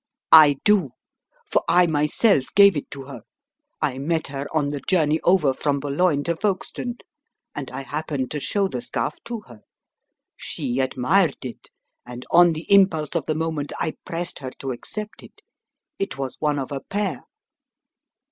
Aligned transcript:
"I 0.31 0.55
do. 0.63 0.93
For 1.51 1.61
I 1.67 1.85
myself 1.85 2.47
gave 2.55 2.75
it 2.75 2.89
to 2.89 3.03
her. 3.03 3.21
I 3.83 3.99
met 3.99 4.25
her 4.29 4.47
on 4.51 4.69
the 4.69 4.79
journey 4.79 5.19
over 5.23 5.53
from 5.53 5.79
Boulogne 5.79 6.23
to 6.23 6.35
Folkestone, 6.35 6.95
and 7.53 7.69
I 7.69 7.81
happened 7.83 8.31
to 8.31 8.39
show 8.39 8.67
the 8.67 8.81
scarf 8.81 9.23
to 9.25 9.41
her. 9.41 9.61
She 10.35 10.79
admired 10.79 11.45
it, 11.45 11.69
and 12.03 12.25
on 12.31 12.53
the 12.53 12.65
impulse 12.73 13.13
of 13.13 13.27
the 13.27 13.35
moment 13.35 13.73
I 13.79 13.93
pressed 14.03 14.39
her 14.39 14.49
to 14.57 14.71
accept 14.71 15.21
it. 15.21 15.39
It 15.99 16.17
was 16.17 16.37
one 16.41 16.57
of 16.57 16.71
a 16.71 16.79
pair." 16.79 17.21